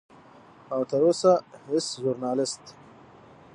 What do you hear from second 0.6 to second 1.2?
او تر